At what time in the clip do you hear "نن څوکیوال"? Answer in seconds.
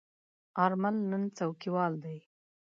1.09-1.93